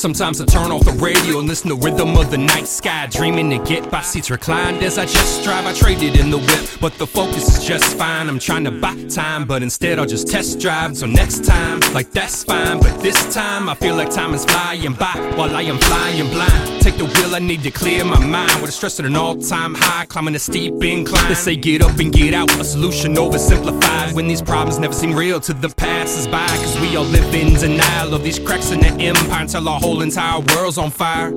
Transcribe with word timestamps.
Sometimes 0.00 0.40
I 0.40 0.46
turn 0.46 0.72
off 0.72 0.86
the 0.86 0.92
radio 0.92 1.40
and 1.40 1.46
listen 1.46 1.68
to 1.68 1.76
rhythm 1.76 2.16
of 2.16 2.30
the 2.30 2.38
night 2.38 2.66
sky. 2.66 3.06
Dreaming 3.10 3.50
to 3.50 3.58
get 3.68 3.90
by 3.90 4.00
seats 4.00 4.30
reclined 4.30 4.82
as 4.82 4.96
I 4.96 5.04
just 5.04 5.44
drive. 5.44 5.66
I 5.66 5.74
traded 5.74 6.18
in 6.18 6.30
the 6.30 6.38
whip, 6.38 6.80
but 6.80 6.94
the 6.94 7.06
focus 7.06 7.58
is 7.58 7.62
just 7.66 7.98
fine. 7.98 8.26
I'm 8.30 8.38
trying 8.38 8.64
to 8.64 8.70
buy 8.70 8.96
time, 9.10 9.44
but 9.44 9.62
instead 9.62 9.98
I'll 9.98 10.06
just 10.06 10.26
test 10.26 10.58
drive. 10.58 10.96
So 10.96 11.04
next 11.04 11.44
time, 11.44 11.80
like 11.92 12.12
that's 12.12 12.44
fine. 12.44 12.80
But 12.80 13.02
this 13.02 13.34
time, 13.34 13.68
I 13.68 13.74
feel 13.74 13.94
like 13.94 14.08
time 14.08 14.32
is 14.32 14.46
flying 14.46 14.94
by 14.94 15.12
while 15.36 15.54
I 15.54 15.62
am 15.64 15.76
flying 15.76 16.30
blind. 16.30 16.80
Take 16.80 16.96
the 16.96 17.04
wheel, 17.04 17.34
I 17.34 17.38
need 17.38 17.62
to 17.64 17.70
clear 17.70 18.02
my 18.02 18.18
mind. 18.24 18.62
With 18.62 18.70
a 18.70 18.72
stress 18.72 18.98
at 19.00 19.04
an 19.04 19.16
all 19.16 19.36
time 19.36 19.74
high, 19.74 20.06
climbing 20.06 20.34
a 20.34 20.38
steep 20.38 20.82
incline. 20.82 21.28
They 21.28 21.34
say 21.34 21.56
get 21.56 21.82
up 21.82 21.98
and 21.98 22.10
get 22.10 22.32
out, 22.32 22.50
a 22.58 22.64
solution 22.64 23.16
oversimplified. 23.16 24.14
When 24.14 24.26
these 24.26 24.40
problems 24.40 24.78
never 24.78 24.94
seem 24.94 25.12
real 25.12 25.40
to 25.40 25.52
the 25.52 25.68
passers 26.10 26.26
by. 26.26 26.46
Cause 26.46 26.80
we 26.80 26.96
all 26.96 27.04
live 27.04 27.34
in 27.34 27.54
denial 27.54 28.14
of 28.14 28.22
these 28.22 28.38
cracks 28.38 28.70
in 28.70 28.80
the 28.80 28.88
empire 28.88 29.42
until 29.42 29.68
our 29.68 29.80
whole 29.80 30.02
entire 30.02 30.40
world's 30.54 30.78
on 30.78 30.90
fire. 30.90 31.30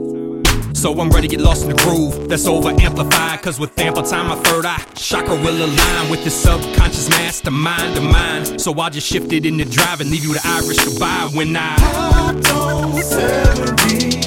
So 0.74 1.00
I'm 1.00 1.10
ready 1.12 1.28
to 1.28 1.36
get 1.36 1.44
lost 1.44 1.64
in 1.64 1.70
the 1.70 1.76
groove 1.84 2.28
that's 2.28 2.48
over 2.48 2.70
amplified. 2.70 3.42
Cause 3.42 3.60
with 3.60 3.78
ample 3.80 4.04
time, 4.04 4.28
my 4.28 4.36
third 4.36 4.66
eye 4.66 4.84
chakra 4.96 5.36
will 5.36 5.66
align 5.66 6.10
with 6.10 6.24
the 6.24 6.30
subconscious 6.30 7.10
mastermind 7.10 7.98
of 7.98 8.04
mine. 8.04 8.60
So 8.60 8.74
I'll 8.74 8.90
just 8.90 9.08
shift 9.08 9.32
it 9.32 9.46
into 9.46 9.66
drive 9.66 10.02
and 10.02 10.10
leave 10.10 10.24
you 10.24 10.34
the 10.34 10.42
Irish 10.44 10.84
goodbye 10.84 11.30
when 11.34 11.56
I. 11.56 11.76
Hot 11.80 12.52
on 12.52 14.23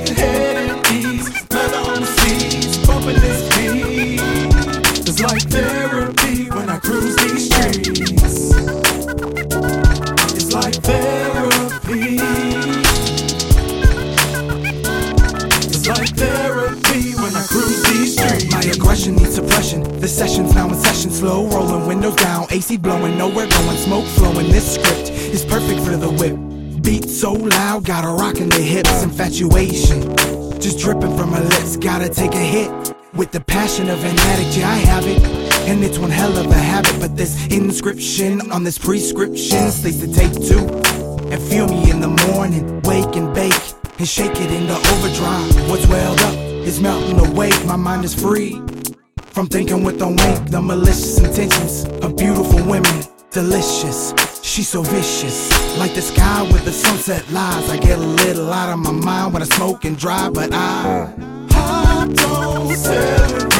The 20.07 20.12
session's 20.12 20.55
now 20.55 20.69
in 20.69 20.75
session, 20.77 21.11
slow 21.11 21.49
rolling, 21.49 21.85
windows 21.89 22.15
down, 22.15 22.47
AC 22.51 22.77
blowing, 22.77 23.19
nowhere 23.19 23.49
going, 23.49 23.77
smoke 23.77 24.05
flowing. 24.05 24.47
This 24.53 24.77
script 24.77 25.11
is 25.11 25.45
perfect 25.45 25.81
for 25.81 25.97
the 25.97 26.09
whip. 26.09 26.81
Beat 26.81 27.11
so 27.11 27.33
loud, 27.33 27.85
got 27.85 28.03
to 28.03 28.11
rock 28.11 28.37
in 28.37 28.49
the 28.49 28.62
hips. 28.62 29.03
Infatuation, 29.03 30.03
just 30.61 30.79
dripping 30.79 31.17
from 31.17 31.33
my 31.33 31.41
lips. 31.41 31.77
Gotta 31.77 32.09
take 32.09 32.34
a 32.34 32.39
hit 32.39 32.71
with 33.15 33.33
the 33.33 33.41
passion 33.41 33.91
of 33.91 33.99
an 34.05 34.17
addict. 34.17 34.57
Yeah, 34.57 34.71
I 34.71 34.77
have 34.77 35.05
it. 35.09 35.21
And 35.69 35.83
it's 35.83 35.99
one 35.99 36.11
hell 36.11 36.39
of 36.39 36.47
a 36.47 36.55
habit, 36.55 37.01
but 37.01 37.17
this 37.17 37.45
inscription 37.49 38.53
on 38.53 38.62
this 38.62 38.79
prescription 38.79 39.73
states 39.73 39.99
to 39.99 40.15
take 40.15 40.33
two 40.34 40.69
and 41.33 41.43
feel 41.43 41.67
me 41.67 41.91
in 41.91 41.99
the 41.99 42.15
morning. 42.31 42.81
Wake 42.83 43.17
and 43.17 43.34
bake 43.34 43.61
and 43.99 44.07
shake 44.07 44.37
it 44.37 44.53
into 44.53 44.73
overdrive. 44.73 45.69
What's 45.69 45.89
welled 45.89 46.21
up 46.21 46.34
is 46.65 46.81
melting 46.81 47.19
away. 47.19 47.51
My 47.67 47.75
mind 47.75 48.05
is 48.05 48.15
free 48.15 48.62
from 49.37 49.47
thinking 49.48 49.84
with 49.84 50.01
a 50.01 50.09
wink. 50.09 50.51
The 50.51 50.62
malicious 50.62 51.19
intentions 51.19 51.84
of 52.03 52.17
beautiful 52.17 52.65
women, 52.65 53.05
delicious. 53.31 54.15
She's 54.43 54.67
so 54.67 54.81
vicious, 54.81 55.51
like 55.77 55.93
the 55.93 56.01
sky 56.01 56.41
with 56.51 56.65
the 56.65 56.73
sunset 56.73 57.23
lies. 57.31 57.69
I 57.69 57.77
get 57.77 57.98
a 57.98 58.09
little 58.23 58.51
out 58.51 58.73
of 58.73 58.78
my 58.78 58.93
mind 58.93 59.34
when 59.34 59.43
I 59.43 59.45
smoke 59.45 59.84
and 59.84 59.95
drive, 59.98 60.33
but 60.33 60.55
I. 60.55 61.12
On 61.55 62.75
70, 62.75 63.56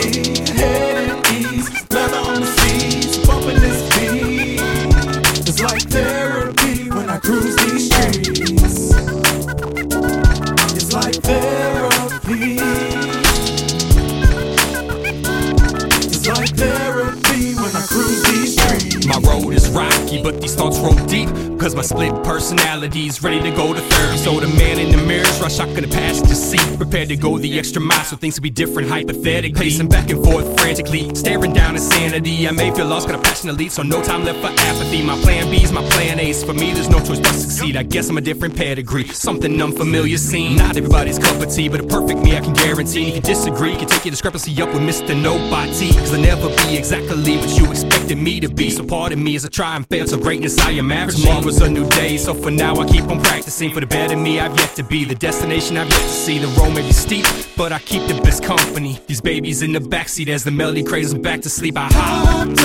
but 20.22 20.41
these 20.41 20.54
thoughts 20.54 20.78
roll 20.78 20.94
deep. 21.06 21.28
Cause 21.59 21.75
my 21.75 21.82
split 21.82 22.12
personality's 22.22 23.22
ready 23.22 23.41
to 23.41 23.50
go 23.56 23.72
to 23.72 23.81
30. 23.81 24.19
So 24.19 24.41
the 24.41 24.49
man 24.59 24.78
in 24.78 24.91
the 24.91 24.99
mirror's 25.06 25.41
rush 25.41 25.56
shotgun 25.56 25.82
the 25.82 25.88
passenger 25.88 26.34
seat. 26.34 26.77
Prepared 26.77 27.09
to 27.09 27.16
go 27.16 27.38
the 27.38 27.59
extra 27.59 27.81
mile 27.81 28.04
so 28.04 28.16
things 28.16 28.37
will 28.37 28.43
be 28.43 28.50
different 28.50 28.88
hypothetically. 28.88 29.60
Pacing 29.60 29.88
back 29.88 30.10
and 30.10 30.22
forth 30.25 30.60
frantically, 30.60 31.15
staring 31.15 31.53
down 31.53 31.75
insanity. 31.75 32.47
I 32.47 32.50
may 32.53 32.75
feel 32.75 32.87
lost, 32.87 33.09
got 33.09 33.19
a 33.19 33.22
passion 33.22 33.49
to 33.49 33.55
lead, 33.55 33.72
so 33.72 33.82
no 33.82 34.03
time 34.03 34.25
left 34.25 34.41
for 34.41 34.49
apathy. 34.49 35.03
My 35.03 35.19
plan 35.22 35.50
B's 35.50 35.72
my 35.72 35.82
plan 35.91 36.21
A's. 36.21 36.44
For 36.44 36.55
me, 36.55 36.72
there's 36.72 36.91
no 36.91 36.99
choice 36.99 37.21
but 37.21 37.28
to 37.28 37.34
succeed. 37.34 37.76
I 37.76 37.82
guess 37.82 38.09
I'm 38.09 38.19
a 38.19 38.21
different 38.21 38.56
pedigree. 38.56 39.09
Something 39.09 39.60
unfamiliar 39.60 40.19
seen. 40.19 40.56
Not 40.56 40.76
everybody's 40.76 41.19
cup 41.19 41.41
of 41.41 41.53
tea, 41.53 41.69
but 41.69 41.81
a 41.81 41.84
perfect 41.84 42.21
me 42.21 42.37
I 42.37 42.41
can 42.41 42.53
guarantee. 42.53 43.15
You 43.15 43.21
disagree, 43.21 43.76
can 43.76 43.88
take 43.88 44.05
your 44.05 44.12
discrepancy 44.12 44.60
up 44.62 44.69
with 44.69 44.82
Mr. 44.82 45.21
Nobody. 45.21 45.93
Cause 45.93 46.15
I'll 46.15 46.21
never 46.21 46.49
be 46.49 46.76
exactly 46.76 47.37
what 47.38 47.59
you 47.59 47.71
expected 47.71 48.19
me 48.19 48.41
to 48.41 48.49
be. 48.49 48.71
So 48.71 48.84
pardon 48.84 49.22
me 49.22 49.37
as 49.37 49.44
I 49.44 49.49
try 49.49 49.76
and 49.76 49.87
fail 49.87 50.06
to 50.06 50.17
greatness 50.17 50.59
I 50.59 50.71
am 50.72 50.93
average. 50.93 51.21
Tomorrow's 51.21 51.61
a 51.61 51.69
new 51.69 51.89
day, 51.91 52.17
so 52.17 52.34
for 52.34 52.50
now 52.50 52.77
I 52.77 52.87
keep 52.87 53.05
on 53.05 53.21
practicing. 53.22 53.72
For 53.72 53.81
the 53.81 53.87
better 53.87 54.17
me 54.17 54.41
I've 54.41 54.56
yet 54.59 54.75
to 54.77 54.83
be, 54.83 55.05
the 55.05 55.15
destination 55.15 55.77
I've 55.77 55.89
yet 55.89 56.00
to 56.00 56.09
see. 56.09 56.39
The 56.39 56.49
road 56.49 56.75
may 56.75 56.83
be 56.83 56.93
steep, 56.93 57.27
but 57.56 57.72
I 57.72 57.78
keep 57.78 58.06
the 58.09 58.21
best 58.22 58.43
company. 58.43 58.99
These 59.06 59.21
babies 59.21 59.62
in 59.62 59.72
the 59.72 59.81
backseat 59.81 60.28
as 60.28 60.44
the 60.44 60.50
melody 60.50 60.83
cradles 60.83 61.15
back 61.15 61.41
to 61.43 61.50
sleep. 61.50 61.77
I 61.77 61.89
hide. 61.91 62.56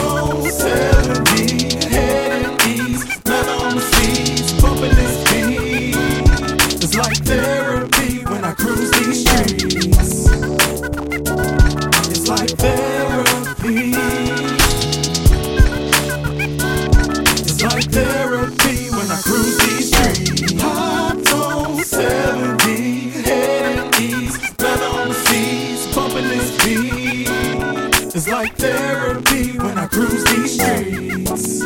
It's 28.23 28.29
like 28.29 28.55
therapy 28.55 29.57
when 29.57 29.79
I 29.79 29.87
cruise 29.87 30.23
these 30.25 30.53
streets. 30.53 31.61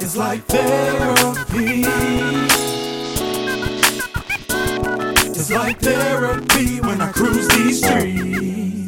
It's 0.00 0.16
like 0.16 0.44
therapy. 0.44 1.82
It's 5.30 5.50
like 5.50 5.80
therapy 5.80 6.80
when 6.80 7.00
I 7.00 7.10
cruise 7.10 7.48
these 7.48 7.84
streets. 7.84 8.87